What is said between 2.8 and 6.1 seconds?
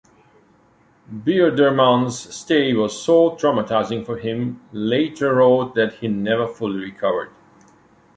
so traumatizing for him later wrote that he